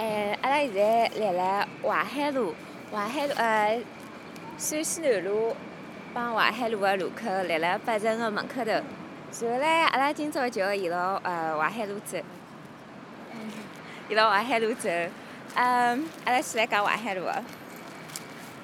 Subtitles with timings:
[0.00, 2.54] 哎，阿拉现在来了淮海路，
[2.90, 3.78] 淮海路呃，
[4.56, 5.54] 陕西南路
[6.14, 8.70] 帮淮海路个路口，立了北辰个门口头。
[8.70, 12.16] 然后唻，阿拉今朝就沿牢呃淮海路走，
[14.08, 14.88] 沿牢淮海路走。
[15.54, 17.42] 嗯，阿拉先来讲淮海路个。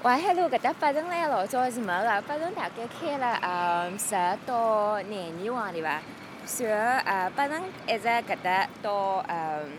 [0.02, 4.15] 淮海路搿搭北辰唻，老早是没个，北辰大概开了呃十
[4.46, 6.01] 到廿年往里伐。
[6.60, 9.71] 然后呃，北辰一直搿搭到嗯。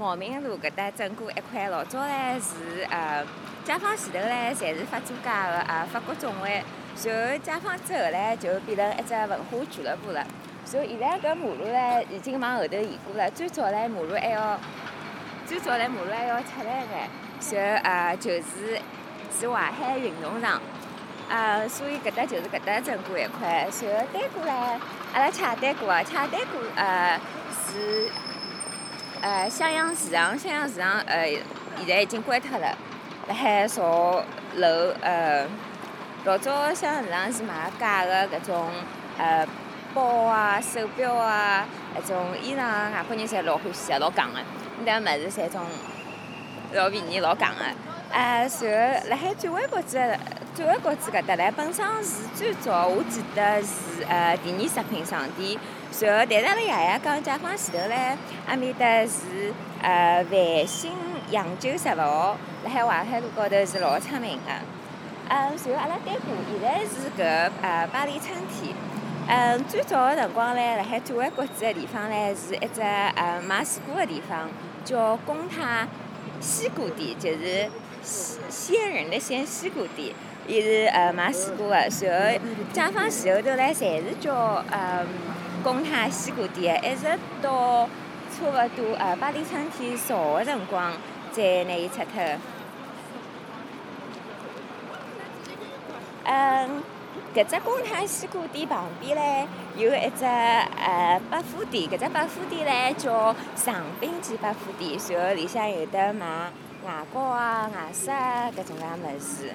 [0.00, 3.22] 茂名路搿搭整过一块，老早唻是呃，
[3.66, 6.64] 解放前头唻，侪是法租界个啊法国总会。
[7.04, 10.24] 然后解放之后唻，就变成一只文化俱乐部了。
[10.72, 13.30] 然后现在搿马路唻，已经往后头移过了。
[13.30, 14.58] 最早唻，马路还要，
[15.46, 17.10] 最早唻，马路还要出来眼。
[17.52, 18.80] 然后呃，就是
[19.38, 20.62] 是淮海运动场，
[21.28, 23.68] 呃，所以搿搭就是搿搭整过一块。
[23.68, 24.50] 然后对过唻，
[25.12, 27.20] 阿拉恰对过啊，恰对过呃
[27.52, 28.10] 是。
[29.22, 31.26] 呃，襄阳市场，襄阳市场，呃，
[31.76, 32.74] 现在已经关脱了。
[33.28, 34.24] 辣海造
[34.56, 35.46] 楼，呃，
[36.24, 38.68] 老早襄阳市场是卖假个搿种，
[39.18, 39.46] 呃，
[39.92, 41.66] 包啊、手表啊，
[41.98, 44.40] 搿种衣裳，外国人侪老欢喜个，老讲个。
[44.86, 45.66] 那物事侪种
[46.72, 48.16] 老便宜、老讲个。
[48.16, 49.98] 啊，随后辣海转弯角子，
[50.54, 55.58] 转弯角子搿搭唻，本身是最早，我记得是呃第二食品商店。
[56.00, 60.92] 然后，但是阿拉爷爷讲解放前头唻，阿面搭是呃万兴
[61.30, 64.52] 洋酒食楼，辣海淮海路高头是老出名个。
[65.28, 68.74] 嗯，然后阿拉对过，现在是搿呃巴黎春天。
[69.28, 74.48] 嗯，最早个辰光唻，辣海转弯角子个地方唻，是一只呃卖水果个地方，
[74.84, 75.86] 叫公泰
[76.40, 77.70] 西瓜店，就是
[78.02, 80.14] 鲜人的鲜西瓜店，
[80.50, 81.74] 伊是呃卖水果个。
[81.74, 82.40] 然后
[82.72, 84.34] 解放前后头唻，侪是叫
[84.70, 85.06] 呃。
[85.62, 87.06] 公泰西瓜店，一直
[87.42, 87.86] 到
[88.32, 90.94] 差勿多呃八里春天潮个辰光，
[91.30, 92.22] 再拿伊拆脱。
[96.24, 96.82] 嗯，
[97.34, 106.26] 搿只公泰西瓜店旁边唻，有一只呃百货店，搿只百货店唻叫长滨记百货店，然后里向有得卖
[106.86, 109.52] 牙膏啊、牙刷啊搿种介物事。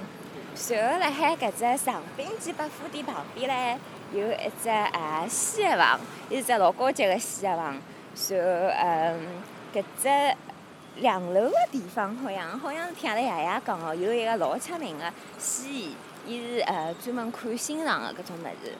[0.70, 3.78] 然后辣海搿只长滨记百货店旁边嘞。
[4.14, 6.00] 有一只啊西药房，
[6.30, 7.66] 是只老高级个西药房。
[8.30, 9.20] 然后嗯，
[9.74, 10.36] 搿只
[11.02, 15.96] 两楼个地方好像好像是听阿拉爷爷讲哦，有一个老出名个西医，
[16.26, 18.74] 伊是呃专门看心脏个搿种物事。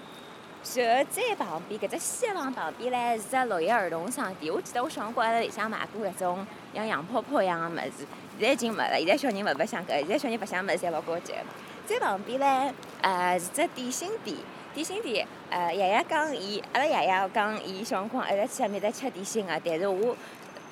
[0.74, 8.06] 然后再旁边搿只西药房旁边呢是只六一儿童商店，我记得我小辰光辣里向买过搿种像洋泡泡一样的物事，
[8.40, 8.98] 现在已经没了。
[8.98, 11.34] 现在小人勿勿想搿，现在小人白相物事侪老高级。
[11.86, 14.36] 再旁边呢，呃是只点心店。
[14.74, 20.14] 点心店，呃，爷爷讲伊，阿拉爷爷讲伊小辰光一直去埃面搭吃点心个，但是我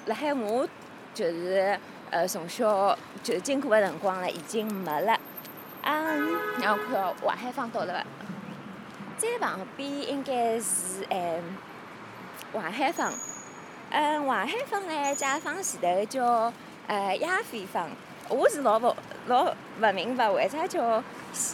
[0.08, 0.68] 辣海我
[1.14, 1.80] 就是
[2.10, 5.18] 呃从小就经过个辰光了，已经没了。
[5.84, 8.06] 嗯，让我看淮海坊到了伐？
[9.24, 11.40] 山旁边应该是哎
[12.54, 13.12] 淮海坊，
[13.90, 16.54] 嗯，淮海坊呢，解放前头叫
[16.88, 17.90] 呃亚非坊，
[18.28, 18.94] 我是老勿
[19.28, 21.02] 老勿明白为啥叫。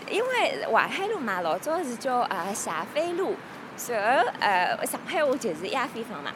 [0.10, 3.34] 因为淮海路嘛，老早是叫啊霞飞路，
[3.78, 6.34] 随后呃上海话就是亚非坊嘛，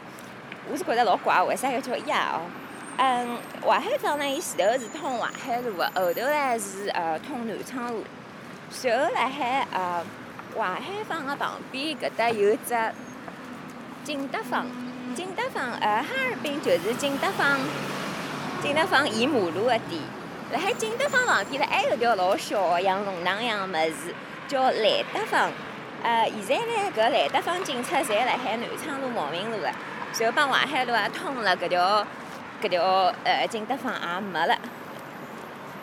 [0.71, 2.41] 我是觉得老怪，为啥要叫亚哦？
[2.95, 8.03] 嗯，淮海坊呢，伊前头是通淮海路的，后头呢是呃通南昌路，
[8.69, 10.05] 随后辣海呃
[10.57, 12.75] 淮海坊的旁边搿搭有只
[14.03, 14.65] 景德坊，
[15.15, 17.59] 景德坊呃哈尔滨就是景德坊，
[18.61, 20.01] 景德坊沿马路的店。
[20.51, 24.13] 辣海景德坊旁边呢，还有条老小个像弄堂一样个物事，
[24.47, 25.49] 叫兰德坊。
[26.03, 29.63] 呃，现在呢，搿兰德坊进出侪辣海南昌路、茂名路个，
[30.19, 32.05] 然后帮淮海路也通了，搿条
[32.61, 32.83] 搿条
[33.23, 34.55] 呃景德坊也没了。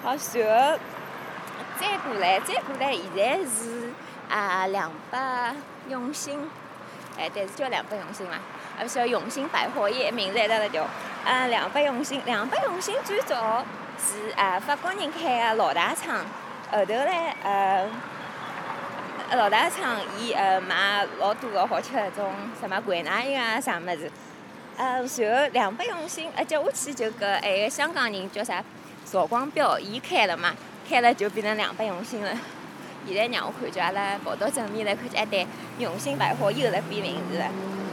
[0.02, 0.78] 好，然后
[1.80, 3.89] 再过来，再过来，现在是
[4.30, 5.54] 啊两百
[5.88, 6.48] 永兴，
[7.18, 8.36] 哎，但是叫两百永兴嘛，
[8.78, 10.86] 而不是叫永兴百货业，名字还辣辣条。
[11.24, 13.64] 啊，两百永兴，两百永兴最早。
[13.98, 16.24] 是啊，法国人开个老大厂，
[16.70, 17.86] 后头嘞，呃，
[19.36, 24.10] 老大厂伊呃卖老多个好吃个种什么桂奶油啊啥物事，
[24.78, 28.64] 呃，然后两百用心，呃接下去就搿还有香港人叫啥
[29.04, 30.54] 曹光标，伊开了嘛，
[30.88, 32.30] 开了就变成两百用心了。
[33.06, 35.46] 现在让我看见阿拉跑到正面来看见一对
[35.78, 37.46] 用心百货又在变名字了。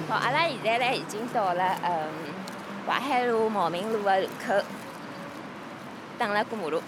[0.07, 2.09] 好，阿拉现在呢已经到了嗯
[2.88, 4.54] 淮海路茂名路的路口。
[6.18, 6.81] 等了过马路。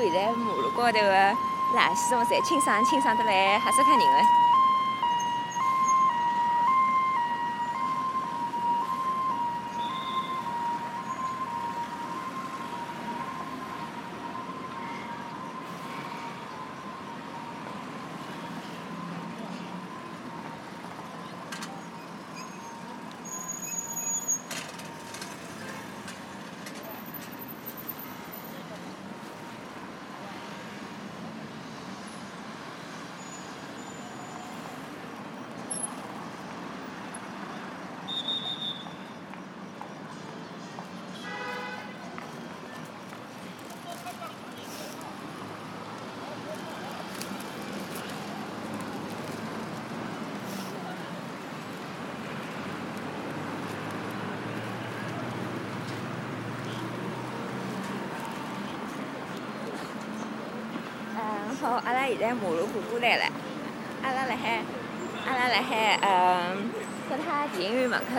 [0.00, 1.36] 现在马路高头的
[1.74, 4.47] 垃圾桶侪清爽清爽得来，吓死脱人了。
[61.68, 63.24] 好，阿拉现在马路过过来了。
[64.02, 64.62] 阿拉辣海，
[65.26, 66.70] 阿拉辣海，嗯，
[67.06, 68.14] 国泰电影院门口。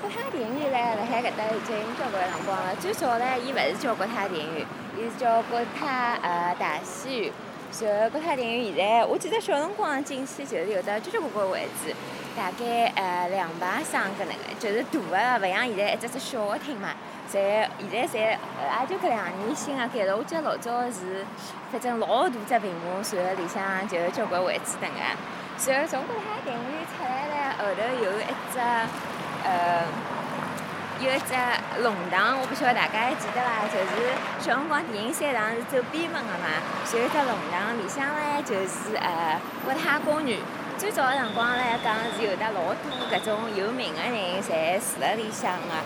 [0.00, 2.76] 国泰电影院嘞，辣海搿搭已经交关辰光了。
[2.76, 4.64] 最早嘞，伊勿是叫国泰电影院，
[4.96, 7.32] 伊是叫国泰呃大戏院。
[7.80, 11.92] 然后国泰电影院现在，我记得小辰光进去就是有得交交关关位置，
[12.36, 16.90] 大概呃两排双搿能个，就是大个，勿像现在一只只小个厅嘛。
[17.28, 20.16] 在现在侪，也就搿两年新个改造。
[20.16, 21.24] 我记得老早是，
[21.70, 25.00] 反正老大只屏幕，然后里向就交关位置等个。
[25.00, 28.58] 然后从国泰电影院出来唻，后头有一只，
[29.44, 29.84] 呃，
[31.00, 31.32] 有一只
[31.82, 33.64] 龙塘，我不晓得大家还记得伐？
[33.72, 36.60] 就是小辰光电影三场是走边门个嘛，
[36.92, 40.38] 然后只龙塘里向唻就是呃国泰公园。
[40.82, 45.78] 最早个辰光来讲是有得老多搿种有名个人侪住辣里向个。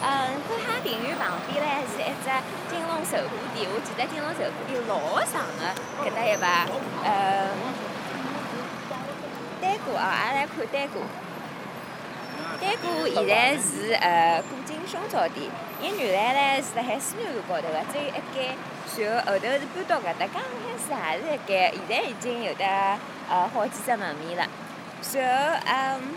[0.00, 0.08] 嗯，
[0.48, 2.30] 国泰电影院旁边呢是一只
[2.70, 5.68] 金龙寿虎店，我记得金龙寿虎店老长个，
[6.00, 6.66] 搿搭一排，
[7.04, 7.52] 呃，
[9.60, 11.02] 丹果哦，也来看丹果。
[12.60, 15.50] 丹果现在是呃古今胸罩店，
[15.80, 18.56] 伊原来嘞是辣海西南路高头个，只有一间，
[18.96, 22.64] 然后后头是搬到搿搭，刚开始也是一间，现在已经有得
[23.28, 24.46] 呃好几只门面了，
[25.14, 26.14] 然后嗯。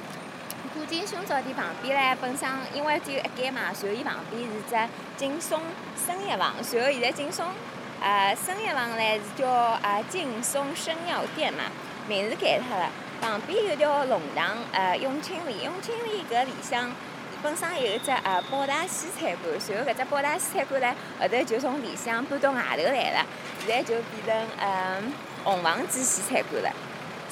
[0.73, 5.59] 古今胸罩店旁边呢，本身因为只有一间嘛，然后伊旁边是只劲松
[5.97, 7.45] 生药房，然后现在劲松
[7.99, 11.63] 呃生药房呢是叫啊劲松生药店嘛，
[12.07, 12.89] 名字改脱了。
[13.21, 16.91] 旁边有条龙塘，呃永清里，永清里搿里向
[17.43, 23.25] 本身有一只呃宝大西餐馆，然后搿只宝大西餐馆唻后头就从里向搬到外头来了，
[23.59, 25.13] 现在就变成嗯
[25.43, 26.71] 红房子西餐馆了。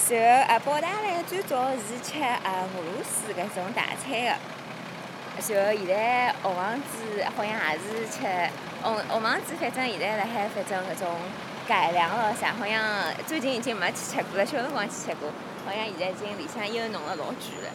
[0.09, 8.27] 然后呃，宝大唻最早是吃呃俄罗斯搿种大餐个，然后现在红房子好像也是吃
[8.83, 11.18] 红红房子，反正现在辣海反正搿种
[11.68, 12.80] 改良了啥，好像
[13.25, 15.30] 最近已经没去吃过了，小辰光去吃过，
[15.66, 17.69] 好像现在经里向又弄了老贵了，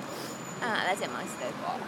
[0.61, 1.79] 啊，阿拉再往前头跑。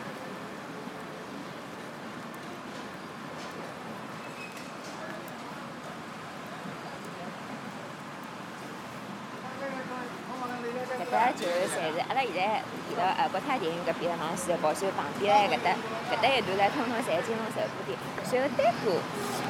[11.06, 15.70] 搿就是侪是阿拉现在离了呃国泰电影搿边了，往前头跑，所以旁边唻搿搭
[16.10, 17.96] 搿搭一段唻，通通侪金龙寿虎店。
[18.32, 19.00] 然后丹果，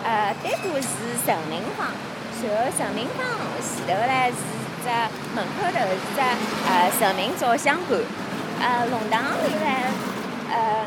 [0.05, 0.89] 呃丹果是
[1.27, 1.91] 人民坊，
[2.45, 3.19] 然后人民坊
[3.61, 4.39] 前头唻是
[4.87, 4.93] 只
[5.35, 6.21] 门口头是只
[6.69, 8.01] 呃人民照相馆，
[8.61, 9.69] 呃龙塘里呢，
[10.49, 10.87] 呃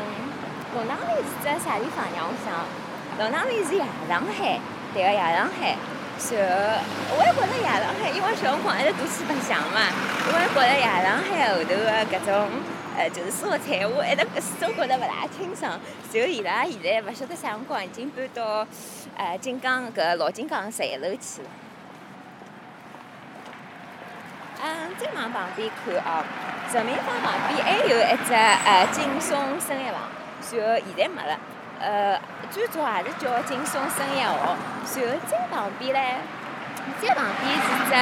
[0.74, 2.64] 龙塘里是只啥地方让我想，
[3.18, 4.58] 龙塘里是夜上海，
[4.94, 5.76] 对个夜上海。
[6.32, 6.48] 然
[7.10, 9.92] 后我还觉着夜上海，因为小辰光一直多去白相嘛，
[10.28, 12.48] 我还觉着夜上海后头个搿种
[12.96, 15.78] 呃就是烧菜，我一直始终觉着勿大清爽。
[16.12, 18.66] 然后伊拉现在勿晓得啥辰光已经搬到
[19.18, 21.48] 呃锦江搿老锦江十一楼去了。
[24.62, 26.22] 嗯，再往旁边看哦，
[26.72, 30.04] 人民坊旁边还有一只呃劲松生意房，
[30.52, 31.38] 然后现在没了。
[31.80, 34.20] 呃，最早也是叫劲松生意
[34.84, 36.00] 学，然后再旁边唻，
[37.00, 37.94] 再旁边是只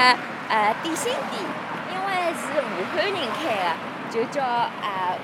[0.49, 1.38] 呃点心店，
[1.93, 3.77] 因为是武汉人开的，
[4.11, 5.17] 就叫呃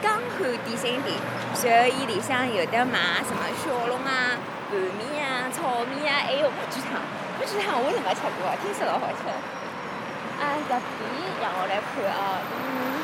[0.00, 1.20] 江汉点心店。
[1.62, 6.96] 然后伊里向有的卖什么小笼啊、拌面啊、炒面啊，还有麻鸡汤。
[7.38, 9.28] 麻鸡汤我是没吃过，听说老好吃。
[10.42, 11.06] 啊，搿边
[11.40, 13.00] 让我来看啊，嗯。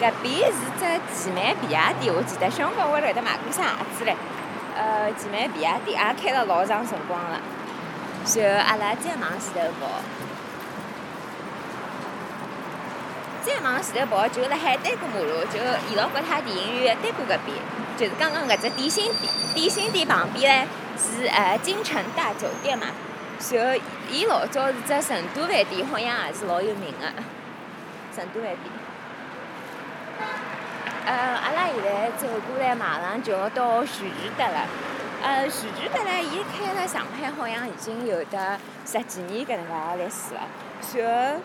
[0.00, 4.14] 搿边是只奇美皮鞋店，我记得小辰光我辣搿搭买过啥鞋子嘞。
[4.76, 7.40] 呃，奇美皮鞋店也开了老长辰光了。
[8.36, 9.90] 然后阿拉再往前头跑，
[13.42, 15.58] 再往前头跑就辣海丹果马路，就
[15.90, 17.58] 移到国泰电影院丹果搿边，
[17.96, 19.32] 就是刚刚搿只点心店。
[19.52, 22.86] 点心店旁边唻是呃金城大酒店嘛。
[23.52, 23.80] 然后
[24.10, 27.06] 伊老早是只成都饭店，好像也是老有名个。
[28.14, 28.58] 成都饭店。
[31.06, 34.66] 呃，阿拉现在走过来，马上就要到徐徐德了。
[35.22, 40.40] 呃，徐徐德呢，伊开了上海，好像已经有得十几年搿能介历史了。
[40.94, 41.40] 然后，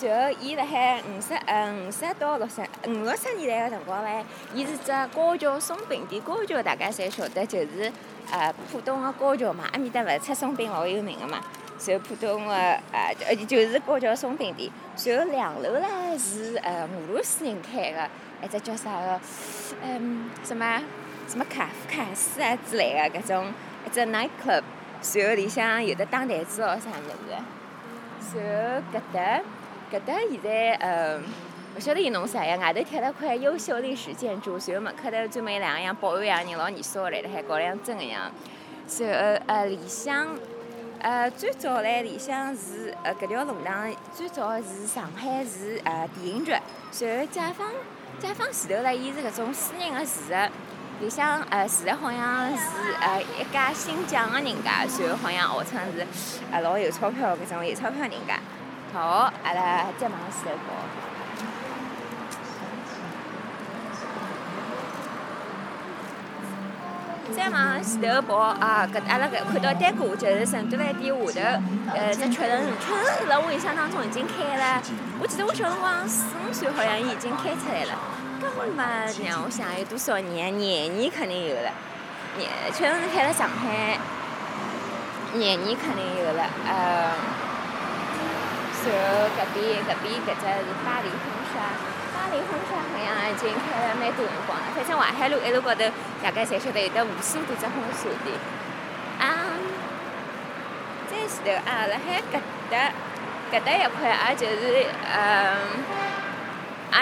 [0.00, 6.22] 然后伊辣海五十呃五十到六十五六十年代个辰光呢，伊是只高桥松饼店。
[6.22, 7.92] 高桥大家侪晓得，就是
[8.32, 11.38] 呃浦东个高桥嘛，阿面搭勿是出松饼老有名个嘛。
[11.86, 14.70] 然后浦东个呃呃就是高桥松饼店。
[15.04, 18.08] 然后两楼呢是呃俄罗斯人开个，
[18.44, 19.20] 一只叫啥个
[19.82, 20.82] 嗯什么
[21.28, 23.52] 什么卡夫卡斯啊之类个搿种
[23.86, 24.62] 一只 night club。
[25.14, 28.38] 然后里向有的打台子咾啥物事。
[28.38, 29.40] 然后搿搭
[29.92, 31.18] 搿搭现在呃
[31.76, 32.56] 勿晓得伊弄啥呀？
[32.58, 38.30] 外头贴了块优秀历史建筑，随后门口头专门两个像保安一样人老严肃个来辣海搞两针个样。
[38.98, 40.28] 然后呃里向。
[41.04, 46.54] 呃，最早唻，里向是呃，搿条弄堂最早是上海市呃电影局。
[46.92, 47.68] 随后解放
[48.20, 50.48] 解放前头唻，伊是搿种私人个住宅，
[51.00, 58.38] 里向呃住的好像是呃一家姓蒋个人家，随后好像号称是呃老有钞票搿种有钞票人家。
[58.92, 61.11] 好，阿拉再往前头跑。
[67.34, 71.62] 再往前头跑啊，搿阿拉搿看到丹果就是成都饭店下头，
[71.94, 74.82] 呃，只确认确认是辣我印象当中已经开了。
[75.20, 77.98] 我记得我小辰光四五岁，好像伊已经开出来了。
[78.42, 78.84] 搿嘛
[79.24, 80.56] 让我想有多少年？
[80.58, 81.70] 廿年肯定有了。
[82.36, 83.98] 廿确认是开了上海，
[85.34, 86.44] 廿年肯定有了。
[86.68, 87.12] 呃，
[88.82, 91.08] 然后隔壁隔壁搿只是巴黎
[92.32, 92.32] 风沙。
[92.32, 95.84] 巴黎婚纱好像已经开了蛮多辰光了，反正淮海路一路高头，
[96.22, 98.32] 大家侪晓得有得无数多只婚纱店。
[99.20, 99.52] 啊，
[101.10, 102.90] 再前头啊，辣海搿搭
[103.52, 105.56] 搿搭一块，也就是嗯，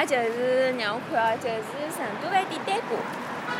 [0.00, 2.98] 也就是让我看哦，就是成都饭店单过，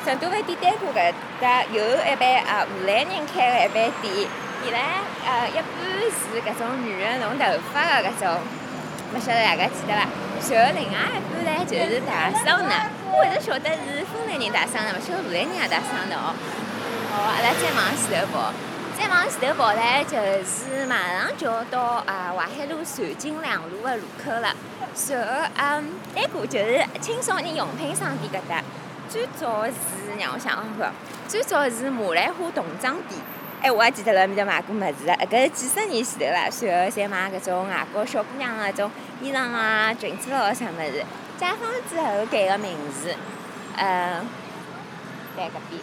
[0.05, 4.29] 成都饭店单过搿搭有一爿啊湖南人开个一爿店，
[4.67, 4.79] 伊拉
[5.25, 5.65] 呃一般
[6.11, 8.43] 是搿种女人弄头发个搿种，
[9.15, 10.07] 勿晓得大家记得伐？
[10.55, 12.87] 然后另外一半呢，就是大桑拿。
[13.13, 16.35] 我一直晓得是芬兰人大桑拿，勿晓得荷兰人也大桑拿哦。
[17.11, 18.53] 好，阿拉再往前头跑，
[18.97, 24.55] 再往前头跑呢，就是马上就要到啊淮海路南京两路的路口了。
[25.09, 28.63] 然后嗯，那个就是青少年用品商店搿搭，
[29.09, 29.73] 最早是
[30.19, 30.93] 让我想想看，
[31.27, 33.21] 最早是马兰花童装店。
[33.63, 36.33] 哎，我还记得辣面搭买过物事，搿是几十年前头了。
[36.33, 38.91] 然后侪买搿种外国小姑娘个种
[39.21, 41.05] 衣裳啊、裙子咯啥物事。
[41.39, 43.15] 解放之后改个名字，
[43.77, 44.27] 嗯，
[45.37, 45.83] 在搿边。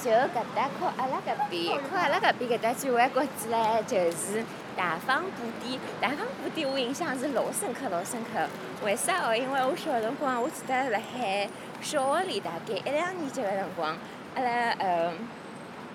[0.00, 4.42] 随后搿搭靠阿拉搿边，靠阿拉搿边搿搭最外国子唻，就是
[4.74, 5.78] 大方布店。
[6.00, 8.48] 大方布店我印象是老深刻，老深刻。
[8.82, 9.36] 为啥哦？
[9.36, 11.46] 因为我小辰光，我记得辣海
[11.82, 13.94] 小学里大概一两年级个辰光，
[14.34, 15.12] 阿拉嗯。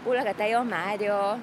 [0.10, 1.40] 我辣搿搭要买一条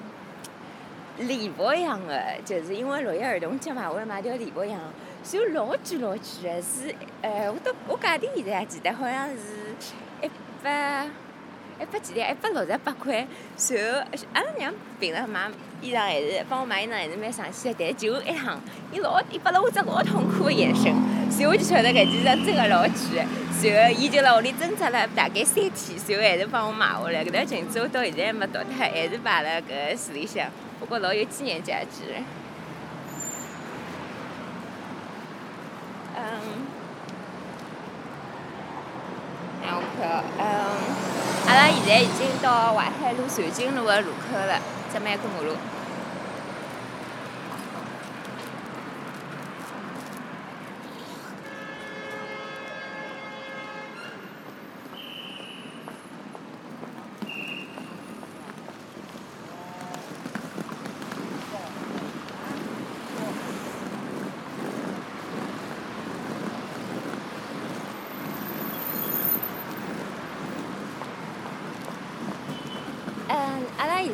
[1.19, 4.77] 礼服样的，就是因为六一儿童节嘛，我要买条礼服样，
[5.23, 9.37] 就老贵老贵的，是呃，我都我价钿现在还记得，好像是
[10.21, 10.29] 一
[10.61, 11.07] 百
[11.79, 13.25] 一百几钿，一百六十八块。
[13.69, 15.49] 然后阿拉娘平常买
[15.81, 18.59] 衣裳还是帮我买衣裳还是蛮上心个，但就一趟，
[18.91, 20.93] 伊老伊拨了我只老痛苦的眼神，
[21.29, 23.25] 所以我就晓得搿件衣裳真个老贵。
[23.63, 27.25] 然后，伊就辣屋里挣扎了大概三天，然后还是帮我买下来。
[27.25, 30.47] 搿条裙子我到现在还没脱脱，还是摆辣搿橱里向，
[30.79, 32.21] 不过老有纪念价值。
[36.15, 36.21] 嗯，
[39.65, 40.45] 让我看，嗯，
[41.47, 44.59] 阿拉现在已经到淮海路瑞金路的路口了，
[44.97, 45.55] 只蛮过马路。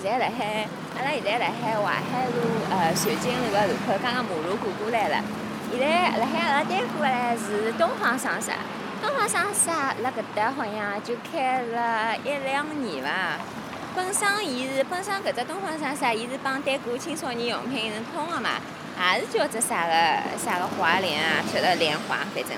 [0.01, 5.17] 现在辣海，阿拉现在辣海淮海路呃南京路个路口，刚刚马路过过来了。
[5.71, 8.53] 现在辣海阿拉对过来是东方商厦，
[9.01, 13.09] 东方商厦辣搿搭好像就开了一两年伐。
[13.95, 18.61] 本身伊是本身搿只东方商厦，伊是帮对过青少年用品是通个嘛，
[19.15, 19.91] 也是叫只啥个
[20.37, 22.51] 啥个华联啊，晓得联华反正。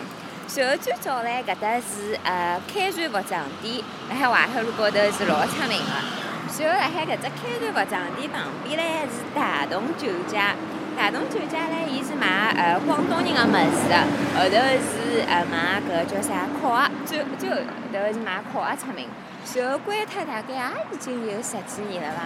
[0.57, 6.24] 然后最早嘞搿搭是呃开船服装店，辣海淮海路高头是老出名个。
[6.49, 10.55] 随后辣海搿只开头服装店旁边呢是大同酒家，
[10.95, 13.95] 大同酒家呢伊是卖呃广东人个物事个，
[14.37, 17.57] 后头是呃卖搿个叫啥烤鸭，最最后
[17.91, 19.09] 头是卖烤鸭出名。
[19.43, 20.61] 随后关脱大概也
[20.93, 22.21] 已经有十几年了伐。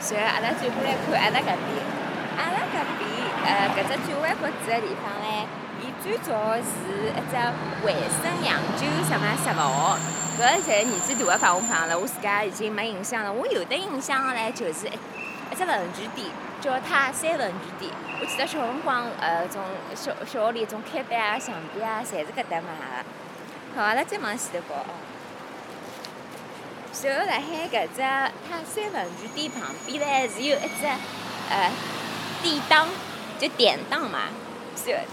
[0.00, 1.84] 随后阿拉转过来看阿拉搿边，
[2.38, 3.04] 阿拉搿边
[3.44, 5.46] 呃搿只转弯国子个地方呢，
[5.82, 7.36] 伊最早是一只
[7.84, 10.19] 卫生洋酒什么食物。
[10.40, 13.30] 搿侪年纪大个讲我讲了，我自家已经没印象了。
[13.30, 16.26] 我有的印象唻，就是一只文具店，
[16.62, 17.92] 叫泰山文具店。
[18.18, 19.62] 我记得小辰光，呃，种
[19.94, 23.76] 小小学里种开板啊、橡皮啊，侪是搿搭买个。
[23.76, 24.94] 好，阿拉再往前头跑哦。
[26.90, 30.86] 随后辣海搿只泰山文具店旁边唻，是有一只
[31.50, 31.70] 呃
[32.42, 32.88] 典当，
[33.38, 34.20] 就典当嘛。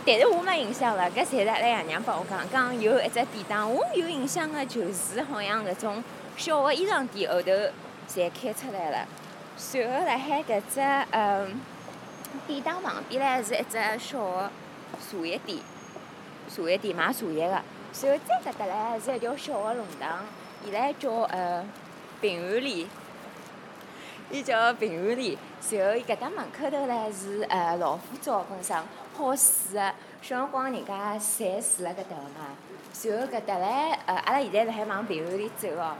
[0.05, 6.03] 但是我没印象了，搿侪是阿拉爷娘帮我讲，讲有一只店当，我有印象个就是好像搿种
[6.37, 7.51] 小个衣裳店后头
[8.09, 9.05] 侪开出来了。
[9.57, 10.79] 随后辣海搿只
[11.11, 11.59] 嗯
[12.45, 14.49] 店当旁边唻是一只小个
[15.01, 15.59] 茶叶店，
[16.47, 17.61] 茶叶店卖茶叶个。
[17.91, 20.25] 随后再搿搭唻是一条小个弄堂，
[20.65, 21.65] 伊拉叫呃
[22.21, 22.87] 平安里，
[24.29, 25.37] 伊叫平安里。
[25.59, 28.77] 随后伊搿搭门口头呢是呃老虎灶本身。
[29.17, 32.55] 好水个，小辰光人家侪住辣搿搭个嘛。
[32.93, 35.95] 随后搿搭唻，呃，阿拉现在辣海往平安里走哦。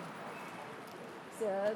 [1.39, 1.75] 随后，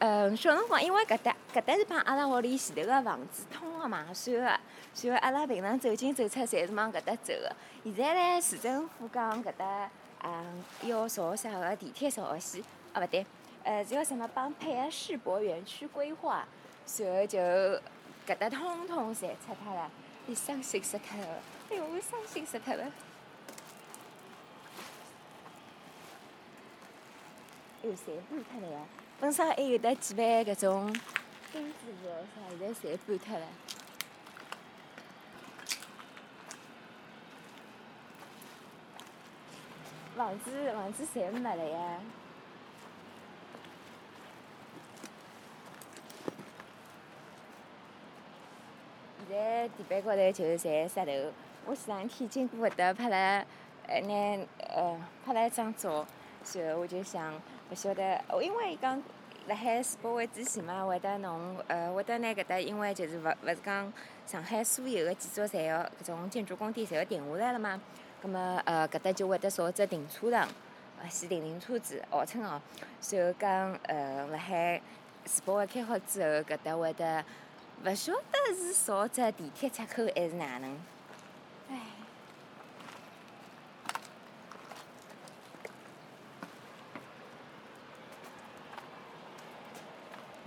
[0.00, 4.50] 嗯，小辰光因为搿搭搿搭是帮阿拉屋里前头个房子通个嘛，随后，
[4.92, 7.56] 随后阿拉平常走进走出侪是往搿搭走个。
[7.84, 9.90] 现在唻，市政府讲搿搭，
[10.24, 12.62] 嗯，要造啥个地铁朝线，
[12.92, 13.24] 哦勿对，
[13.64, 16.44] 呃，是要什么帮配合世博园区规划，
[16.84, 17.38] 随后就
[18.26, 19.90] 搿搭通通侪拆脱了。
[20.28, 21.40] 你伤心死脱了！
[21.70, 22.84] 哎呦，我伤心死脱了！
[27.82, 28.84] 哎呦，全搬脱了呀！
[29.18, 30.92] 本身还有得几万搿种
[31.50, 33.46] 钉子户啥，现在全搬脱了。
[40.14, 42.00] 房子房子全没了呀！
[49.28, 51.32] 现在地板高头就是侪石头。
[51.66, 53.44] 我前两天经过搿搭拍了，
[53.86, 56.06] 呃，拿呃拍了一张照，
[56.54, 57.34] 然后我就想，
[57.70, 59.02] 勿晓得，因为讲
[59.46, 63.92] 辣海世博会之前嘛，会得侬呃会得拿搿搭，因为就是勿勿是讲
[64.26, 67.78] 上海所有个建筑侪要搿种建筑工地侪要停下来了嘛，
[68.22, 70.48] 葛末呃搿搭就会得造只停车场，
[71.02, 72.58] 呃先停停车子，号称哦，
[73.10, 74.80] 然后讲呃辣海
[75.26, 77.22] 世博会开好之后，搿搭会得。
[77.84, 80.76] 勿晓得是造只地铁出口还是哪能，
[81.70, 81.78] 唉。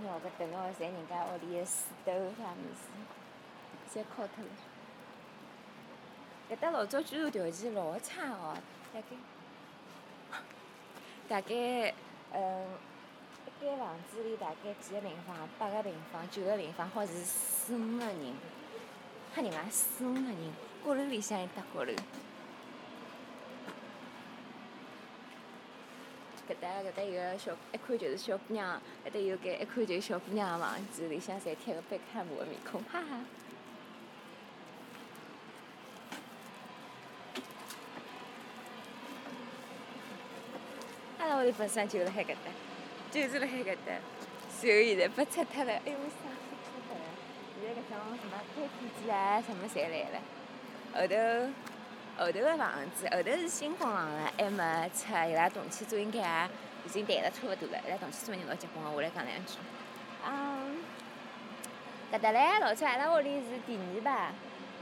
[0.04, 1.72] 喏，搿等哦，侪人家屋里个水
[2.04, 2.84] 斗啥物事，
[3.90, 4.50] 侪敲脱了。
[6.50, 8.56] 搿搭老早居住条件老差哦，
[8.92, 9.06] 大概，
[11.28, 11.94] 大概，
[12.34, 12.66] 嗯。
[13.62, 15.48] 间房子里大概几个平方？
[15.56, 18.34] 八个平方、九个平方，好是四五个人，
[19.34, 19.64] 吓人啊？
[19.70, 20.52] 四五个人，
[20.84, 21.92] 阁楼里向一搭阁楼。
[26.48, 33.20] 搿搭搿搭有个小，一看就是小姑娘，搿搭有间一看就是小姑娘的房子，里向侪贴个贝克汉姆的面孔，哈哈。
[41.20, 42.50] 阿拉屋里本身就辣海搿搭。
[43.12, 43.92] 就是辣海搿搭，
[44.58, 47.04] 随后现在被拆脱了，哎呦，伤心死脱了！
[47.60, 50.18] 现在搿种什么开飞机啊，什么侪来了。
[50.94, 51.14] 后头
[52.16, 55.28] 后头个房子，后头是新婚房了，还没拆。
[55.28, 56.48] 伊拉同期组应该也
[56.86, 57.78] 已经谈了差勿多了。
[57.86, 59.58] 伊拉同期组人老结棍个，我来讲两句。
[60.26, 60.78] 嗯，
[62.10, 64.32] 搿搭唻，老早阿拉屋里是第二排，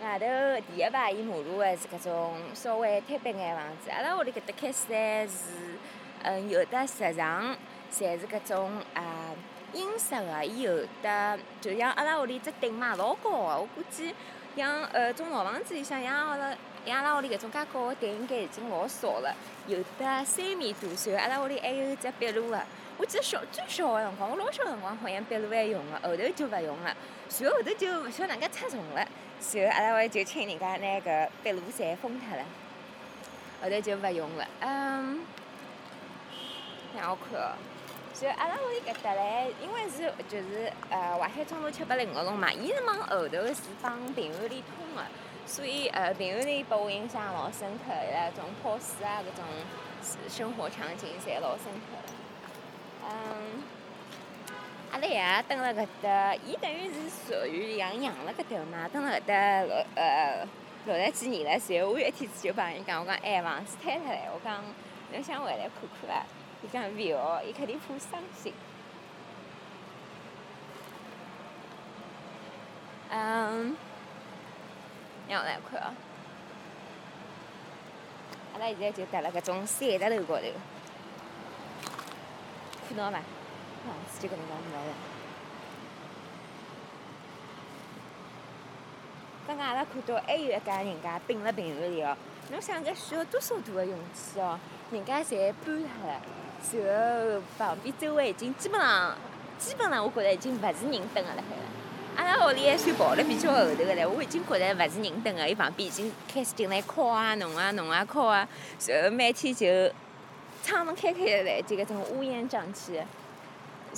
[0.04, 0.26] 外头
[0.70, 3.90] 第一排沿马路个是搿种稍微摊板眼房子。
[3.90, 5.74] 阿拉屋里搿搭开始唻是，
[6.22, 7.56] 嗯，有的食堂。
[7.92, 9.30] 侪是搿种啊，
[9.72, 14.14] 英式个，伊有的就像阿拉屋里只顶嘛，老高个，我估计
[14.56, 19.34] 像呃种老房子里向，像阿拉像阿拉屋里搿种介高个顶，应该已经老少了。
[19.66, 22.60] 有的三米多，然后阿拉屋里还有只壁炉个。
[22.96, 26.96] 我记得小最小个辰光，我老小辰光好像壁炉还用个，后头就勿用了。
[27.28, 29.06] 随后后头就勿晓得哪能介拆重了，
[29.40, 32.44] 随后阿拉屋里就请人家拿搿壁炉侪封脱了，
[33.62, 34.46] 后头就勿用了。
[34.60, 35.24] 嗯，
[36.96, 37.52] 让我看哦。
[38.20, 45.02] 就阿拉屋里搿搭唻，因为是就是呃淮海中路七八零号弄嘛，伊是往后头是帮平安里通个，
[45.46, 49.46] 所以呃平安里拨我印象老深刻，伊拉种泡水啊搿种
[50.28, 51.96] 生活场景侪老深刻。
[53.08, 53.62] 嗯，
[54.92, 60.46] 阿拉爷蹲辣搿搭，伊等于是属于养养了搿头嘛，蹲辣搿搭六呃
[60.84, 61.58] 六十几年了。
[61.58, 64.62] 随后我有一天子就帮伊讲，我讲哎房子摊脱了，我讲
[65.10, 66.26] 侬想回来看看伐？
[66.62, 68.52] 伊讲勿要，伊肯定怕伤心。
[73.10, 73.76] 嗯，
[75.28, 75.92] 让我来看哦。
[78.54, 80.42] 阿拉现在就搭辣搿种山石头高头，
[82.88, 83.18] 看到伐？
[83.86, 84.94] 房子就搿能介没了。
[89.46, 92.16] 刚刚阿拉看到还有一家人家并辣平房里哦，
[92.50, 94.60] 侬想搿需要多少大个勇气哦？
[94.92, 96.20] 人家侪搬脱了，
[96.84, 99.14] 然后旁边周围已经基本上，
[99.58, 101.62] 基本上我觉着已经勿是人蹲个了海了。
[102.16, 108.46] 阿拉屋里还算跑了比较后头个唻，我已经觉着勿是人蹲个，伊旁边已经开始进来敲啊、弄啊、弄啊、敲啊，
[108.86, 109.66] 然后每天就
[110.62, 113.00] 窗门开开个唻，就搿种乌烟瘴气。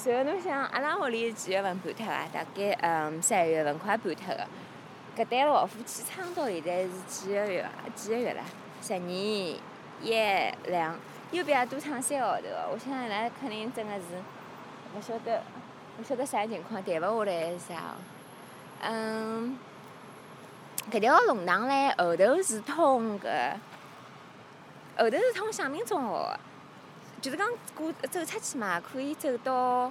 [0.06, 2.26] 然后侬想，阿拉屋里是几月份搬脱啊？
[2.32, 4.46] 大概嗯三月份快搬脱个。
[5.16, 7.70] 搿对老夫妻撑到现在是几个月啊？
[7.94, 8.42] 几个月了？
[8.80, 9.60] 十二一
[10.66, 10.98] 两，
[11.32, 12.70] 又比阿拉多撑三个号头哦。
[12.72, 14.04] 我想伊拉肯定真的是
[14.94, 15.42] 勿晓得，
[15.98, 17.96] 勿晓得啥情况，谈勿下来还是啥哦。
[18.82, 19.58] 嗯，
[20.90, 23.28] 搿条弄堂唻，后头是通个，
[24.96, 26.38] 后头是通向明中学个，
[27.20, 29.90] 就是讲过走出去嘛，可以走到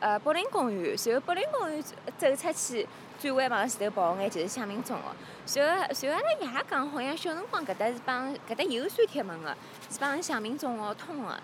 [0.00, 1.82] 呃柏林公园，然后柏林公园
[2.18, 2.86] 走出去，
[3.18, 5.60] 转弯往前头跑眼就是向明中学。
[5.60, 9.56] 然后，然后阿拉爷讲，好像小辰光搿搭是帮搿搭有酸铁门个，
[9.90, 11.38] 是帮向明中学通个。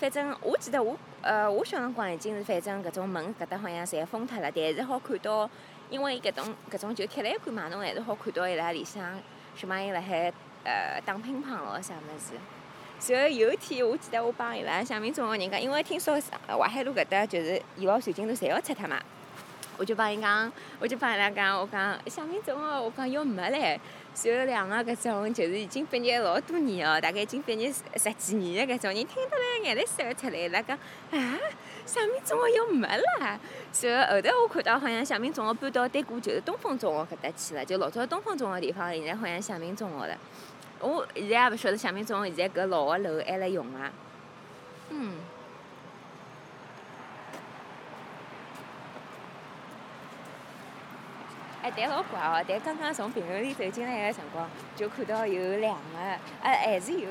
[0.00, 5.48] 反正我记得我呃我小辰光已经是反正搿种门搿搭好像侪封脱了，但是好看到。
[5.90, 9.18] 因为搿种搿种就铁栏杆嘛，侬还是好看到伊拉里向
[9.56, 10.30] 小朋友辣海
[10.62, 12.34] 呃打乒乓咯啥物事。
[13.06, 19.00] 然后有一天，我记得我帮伊拉祥明中学人家，因为听说淮海路搿搭就是医疗水晶都侪要拆脱嘛。
[19.78, 23.78] 我就帮伊讲，我就帮伊拉讲，我讲祥明中学，我讲要没唻。
[24.24, 30.76] 然后两个搿种就是已经毕业老多年哦，大概已经毕业十十几年的搿种人，听得来眼泪水要出来伊拉讲
[31.12, 31.38] 啊，
[31.86, 33.38] 祥明中学要没了。
[33.80, 40.18] 然后后头我看到好像祥明中学搬到对过就是东风中学搿搭去了，就老早东风中学地方现在好像祥明中学了。
[40.80, 43.90] 我现在也勿晓得祥明中现在搿老个楼还辣用伐？
[44.90, 45.12] 嗯。
[51.60, 52.42] 哎，但老怪哦！
[52.48, 57.08] 但刚刚从平房里走进来个辰光，就看到有两个，啊，还是有，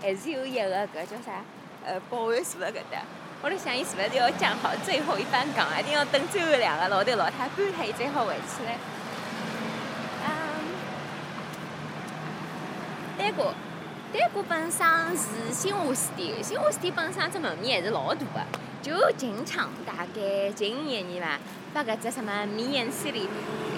[0.00, 1.44] 还是有一个搿叫啥？
[1.84, 3.02] 呃，保安坐辣搿搭。
[3.42, 8.72] 我辣想，伊是勿是要讲好最后一班岗，一定要等最后两个老头老太搬脱，伊才好回去唻。
[10.24, 10.28] 嗯，
[13.26, 13.52] 丹果，
[14.12, 14.86] 丹果本身
[15.16, 18.40] 是新华书店，新华书店本身只门面还是老大个，
[18.80, 21.36] 就近厂大概近一年伐，
[21.74, 23.24] 把搿只什么米颜系列。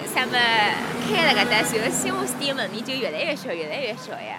[0.05, 4.37] 什么开了搿搭，然后新华书店门面就越来越小，越来越小呀。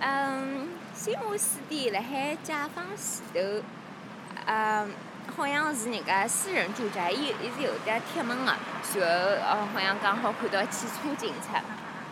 [0.00, 3.64] 嗯，新华书店辣海解放前头，
[4.44, 4.90] 嗯，
[5.34, 8.52] 好像是人家私人住宅，伊伊是有得铁门个，
[9.00, 11.56] 然后哦，好像刚好看到汽车进出。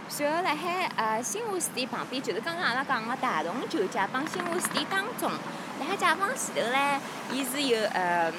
[0.08, 5.30] 随后辣海呃新华书店旁边，就是刚刚阿拉讲个大同酒家帮新华书店当中，
[5.80, 6.98] 辣海解放前头唻，
[7.32, 8.32] 伊是有呃。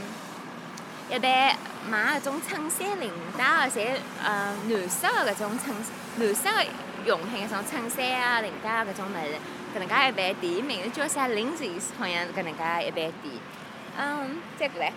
[1.10, 1.56] 一般
[1.90, 5.76] 买搿种衬衫、领带个，侪呃蓝色个搿种衬
[6.18, 6.66] 蓝色个
[7.06, 9.36] 用品，搿种衬衫啊、领带啊搿种物事，
[9.76, 13.36] 搿能介一般店名字叫啥？Lindsay 好像搿能介一般店。
[13.98, 14.94] 嗯，再过来，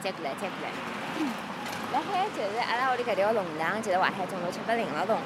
[0.00, 0.70] 再过来，再过来。
[1.96, 5.18] 辣海就是阿拉屋里搿条弄堂，就是淮海中路七百零号洞。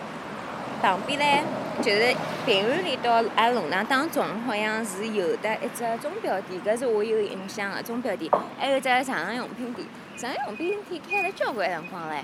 [0.81, 2.15] 旁边唻，就是
[2.47, 12.23] 平安里到阿拉弄堂当中，好像是有的一只钟表店，搿是我有印象个钟表店，还有只床上用品店，床上用品店开了交关辰光唻。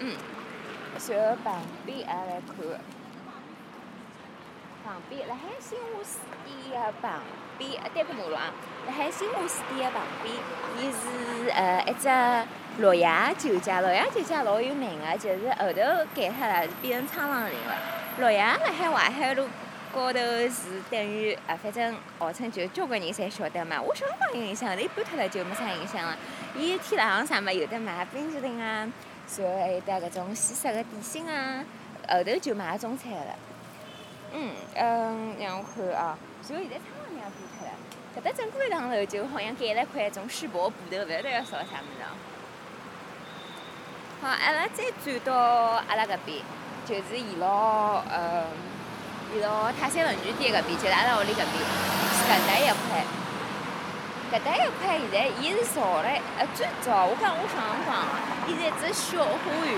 [0.00, 0.16] 嗯，
[1.08, 2.56] 然后旁边也来看，
[4.84, 7.22] 旁边辣海新华书店个旁
[7.56, 8.52] 边，单过马路啊，
[8.86, 10.36] 辣海新华书店个旁边，
[10.78, 12.08] 伊是呃一只。
[12.78, 17.76] 洛阳酒家，洛阳酒家老有名个，就是后头改脱了，变成沧浪林了。
[18.18, 19.48] 洛阳辣海淮海路
[19.94, 23.80] 高头是等于啊，反正号称就交关人侪晓得嘛。
[23.80, 26.18] 我小辰光有印象，伊搬脱了就没啥印象了。
[26.56, 28.90] 伊天朗向啥么有的卖冰淇淋啊，
[29.38, 31.64] 然后还有得搿种西式个点心啊，
[32.08, 33.36] 后头就卖中餐了。
[34.32, 37.72] 嗯嗯，让我看啊，然后现在沧浪林也搬脱了，
[38.16, 42.04] 搿搭整个一幢楼就好像盖了块种世博布头，勿晓得要烧啥物事。
[44.24, 45.34] 好，阿拉再转到
[45.86, 46.40] 阿拉搿边，
[46.86, 48.46] 就是沿牢呃，
[49.34, 51.52] 沿牢泰山文具店搿边，就是阿拉屋里搿边，
[52.24, 53.04] 搿搭一块，
[54.32, 56.08] 搿搭一块现在伊是造了，
[56.38, 58.00] 呃，最早我讲我小辰光，
[58.48, 59.76] 伊是一只小花园，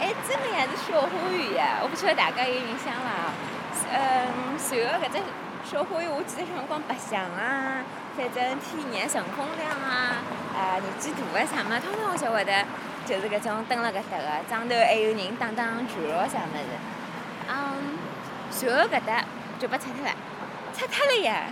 [0.00, 1.80] 哎，真个也是小花园呀！
[1.82, 3.36] 我不晓得大家有印象伐？
[3.92, 5.20] 嗯，随后搿只
[5.68, 7.84] 小花园，我记得小辰光白相啊，
[8.16, 10.24] 反正天热乘风凉啊，
[10.56, 12.64] 啊，年纪大个啥么，通通侪会得，
[13.06, 16.72] 就是搿种蹲辣搿搭个，庄头还有人打打拳咯啥物事。
[17.48, 17.98] 嗯，
[18.50, 19.24] 随后搿搭
[19.58, 20.12] 就被拆脱了，
[20.72, 21.44] 拆脱了呀！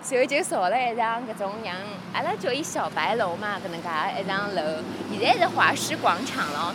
[0.00, 1.76] 随后就造了一幢搿种像
[2.12, 6.74] 阿拉叫伊小白楼嘛，搿能介一幢楼，现在是华师广场咯。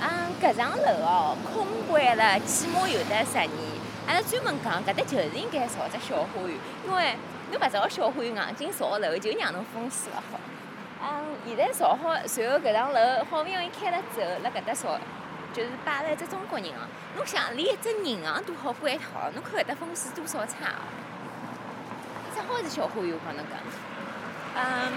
[0.00, 0.08] 嗯，
[0.42, 3.74] 搿幢楼哦，空关了起码有得十年。
[4.06, 7.16] 阿拉专门讲搿搭就是应该造只小花园，因为
[7.50, 10.38] 侬勿造小花园，硬劲造楼就让侬风水勿好。
[11.06, 14.98] 嗯，现在造好，随后搿幢楼好勿容易开了之后，辣搿搭造，
[15.52, 16.88] 就是摆了一只中国银行。
[17.16, 20.82] 侬想，连一只银行都好关脱，侬看搿搭风水多少差哦！
[22.34, 23.60] 只好是小花园，帮侬讲。
[24.56, 24.92] 嗯，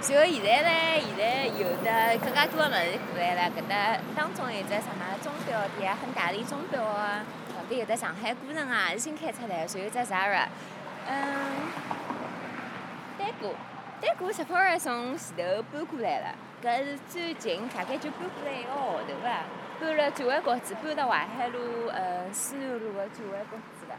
[0.00, 0.70] 随后现在呢，
[1.04, 3.42] 现在有的更加多的物事过来了。
[3.54, 7.20] 搿搭当中有只什么钟表店啊，很大的钟表啊。
[7.54, 9.66] 旁边有的上海古城啊，是新开出来。
[9.68, 10.46] 随后只 Zara，
[11.06, 11.68] 嗯，
[13.18, 13.54] 丹果，
[14.00, 16.34] 丹果 Sephora 从前头搬过来了。
[16.62, 19.42] 搿是最近大概就搬过来一个号头伐？
[19.80, 23.94] 搬了转弯角子，搬到淮海路呃思南路的转弯角子了。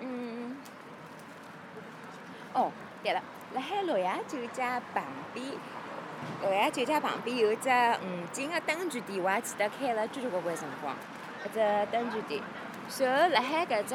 [0.00, 0.56] 嗯。
[2.52, 2.70] 哦，
[3.02, 3.22] 对了，
[3.54, 5.46] 辣海洛阳酒家旁边，
[6.42, 10.94] 洛阳酒家旁边有只五金个灯具店，我还记得开了交交关关辰光。
[11.44, 12.42] 搿只灯具店，
[12.88, 13.94] 随后辣海搿只，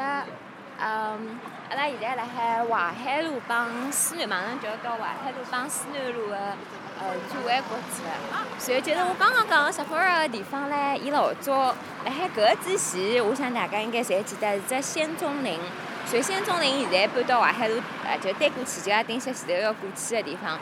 [0.79, 8.45] 嗯，阿拉现在辣海淮海路帮思南，马上就要到淮海路帮思南路个呃转弯角子了。
[8.58, 11.75] 随后就是我刚刚讲个十分个地方唻，伊老早
[12.06, 15.60] 辣海搿之前，我想大家应该侪记得是只仙踪林。
[16.06, 20.58] 随仙踪林现在搬到淮海路，呃，就对过去，就阿丁歇前头要过去个地方。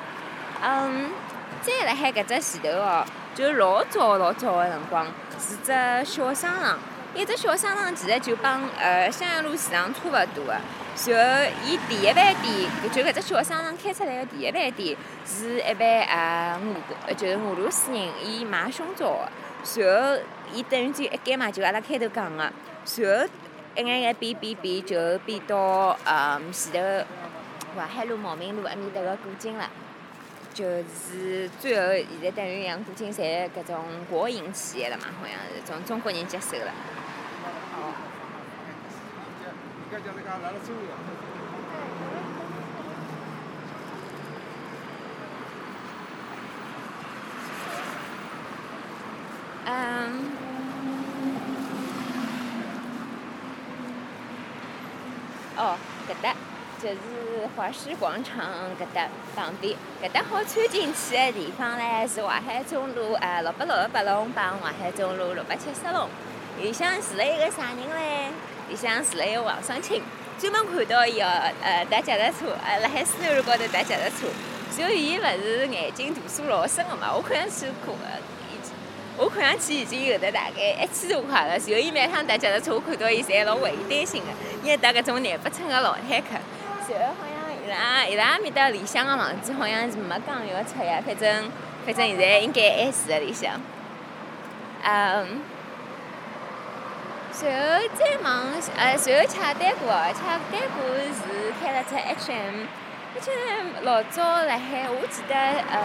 [0.63, 1.12] 嗯，
[1.62, 5.06] 再辣海搿只前头哦，就老早老早个辰光，
[5.39, 5.72] 是只
[6.12, 6.80] 小商场。
[7.13, 10.56] 一只小商场其实就帮呃襄阳路市场差勿多个。
[10.95, 11.21] 随后，
[11.65, 16.60] 伊第一饭店，就搿只小商场开出来个第一饭店，是一位呃
[17.08, 19.29] 俄，就是俄罗斯人，伊卖胸罩个。
[19.63, 20.17] 随后，
[20.53, 22.51] 伊等于就一间嘛，就阿拉开头讲个。
[22.86, 23.27] 随后。
[23.77, 27.05] 一眼眼变变变，就变到呃前头
[27.75, 29.69] 淮海路、茂名路埃面搭个古井了。
[30.53, 36.71] 就是最后现在等于像古井侪搿种国营企业了嘛，好像是从中国人接手了。
[49.67, 50.31] 嗯。
[55.58, 55.77] 哦，
[56.08, 56.36] 搿搭
[56.81, 56.97] 就是
[57.55, 58.45] 华师广场
[58.79, 66.10] 搿搭旁边，搿搭好穿进去个地方唻，是淮海中路呃六百六十八弄帮淮海中路六百七十弄。
[66.60, 68.25] 里向住了一个啥人唻？
[68.69, 70.01] 里向住了一个王双清，
[70.39, 71.28] 专门看到伊哦，
[71.62, 74.28] 呃，踏脚踏车，呃，辣海思南路高头踏脚踏车。
[74.71, 77.93] 所以伊勿是眼睛度数老深个嘛，我看上去可，
[79.17, 81.58] 我看上去已经有的大概一千多块了。
[81.58, 84.28] 然后伊每趟踏脚踏车，我看到伊侪老为伊担心个。
[84.63, 86.28] 伊还踏搿种廿八寸个老坦克，
[86.86, 91.49] 随后好像伊拉伊拉埃面搭里向个房子好像是没讲要拆呀，反正
[91.86, 93.54] 反正现在应该还住辣里向。
[94.84, 95.41] 嗯，
[97.36, 97.60] 随后
[97.95, 98.45] 再往
[98.78, 105.76] 呃，随后吃丹果，吃丹果是开了只 H&M，H&M 老早辣海，我记得嗯，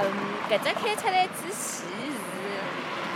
[0.48, 1.82] 搿只开出来之前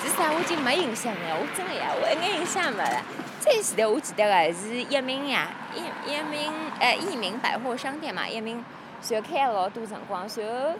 [0.02, 3.02] 是是啥，我已经没印象了，我真个呀，我一眼印象没了。
[3.40, 8.64] 最前头我记得个是一鸣呀，一一鸣，呃，一鸣百货商店嘛，一鸣，
[9.00, 10.72] 随后开了老多辰光，随后，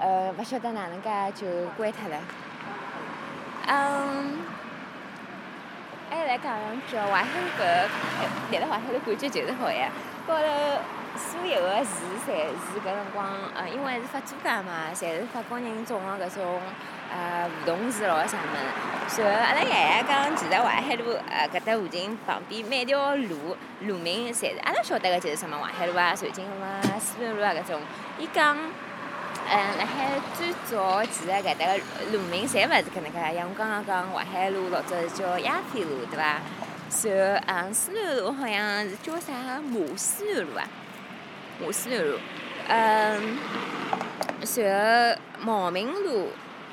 [0.00, 2.16] 呃，勿晓得哪能介就关脱了。
[3.68, 4.38] 嗯，
[6.16, 6.56] 还来讲
[6.88, 9.88] 句，淮海搿，立辣淮海的感觉就是好呀，
[10.26, 10.44] 高头
[11.16, 11.90] 所有个树
[12.26, 16.60] 侪是搿辰光，呃，因为是法租界嘛，侪是法国人种个搿种。
[17.14, 18.56] 呃，梧桐树咯啥物
[19.06, 27.82] 事，随后阿拉爷爷讲，其实淮海路呃搿搭附近旁边每条路路名，侪是阿拉晓得个就是什么淮海路啊、瑞金路啊、思平路啊搿种。
[28.18, 28.56] 伊讲，
[29.54, 31.76] 嗯，辣海最早其实搿搭个
[32.10, 36.40] 路名侪勿是搿能介，像我刚刚讲淮海路老早是叫鸦片路，对伐？
[36.88, 40.64] 随后，嗯，思南路好像是叫啥马思南路啊？
[41.60, 42.18] 马思南路，
[42.68, 43.38] 嗯，
[44.42, 46.30] 随后茂名路。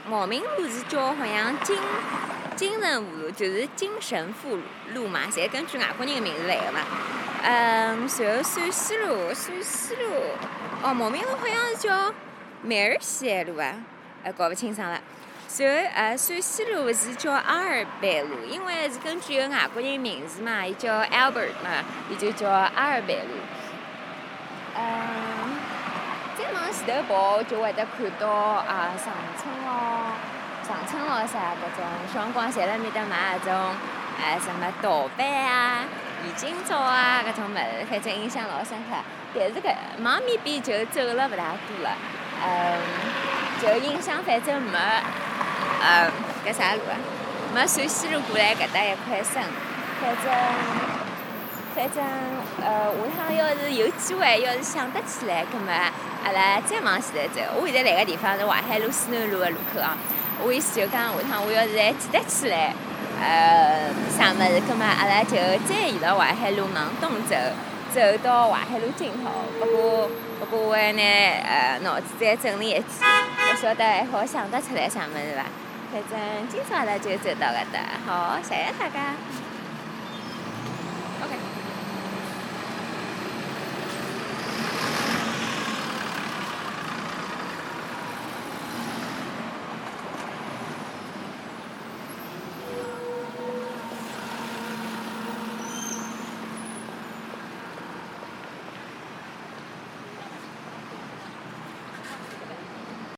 [0.08, 1.78] 茂名路是叫好像金
[2.56, 4.58] 金神湖路就是金神富
[4.94, 6.80] 路嘛，侪根据外国人个名字来的嘛。
[7.44, 10.13] 嗯，然后陕西路，陕西路，
[10.82, 12.13] 哦，茂名路好像是叫
[12.62, 13.74] 梅尔西路啊，
[14.24, 15.00] 呃，搞不清爽了。
[15.58, 23.32] 然后呃，陕西路是叫阿尔贝路，因为是根据一个外国人名字嘛，伊叫 Albert 嘛，伊就叫阿尔贝路。
[24.76, 25.58] 嗯，
[26.38, 30.13] 再往前头跑就会得看到啊，长春咯，
[30.67, 33.76] 长春咯啥搿种，小辰光侪辣面搭买搿种，
[34.22, 35.86] 哎，什么盗版啊。
[36.28, 38.95] 已经照啊，搿种物事，反正印象老深刻。
[39.34, 41.95] 但是搿往面边就走了勿大多了，
[42.45, 42.80] 嗯，
[43.62, 44.78] 就印象反正没，
[45.82, 46.10] 呃，
[46.45, 46.95] 搿啥路啊？
[47.54, 49.41] 没陕西路过来搿搭一块深。
[49.99, 50.32] 反正，
[51.75, 52.04] 反正，
[52.63, 55.73] 呃，下趟要是有机会，要是想得起来，葛末
[56.23, 57.41] 阿拉再往前头走。
[57.60, 59.97] 我现在来个地方是淮海路西南路个路口啊。
[60.41, 62.73] 我意思就讲，下趟我要是还记得起来。
[63.21, 64.62] 呃，啥物事？
[64.65, 65.36] 葛末阿拉就
[65.67, 67.36] 再沿着淮海路往东走，
[67.93, 69.30] 走到淮海路尽头。
[69.60, 75.45] 不过，不过我还拿呃脑子再整理一记，勿晓得还好想得出来啥物事伐？
[75.91, 79.15] 反正今朝阿拉就走到搿搭，好，谢谢大家。